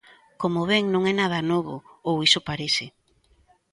[0.41, 1.75] Como ven, non é nada novo,
[2.09, 2.85] ou iso parece.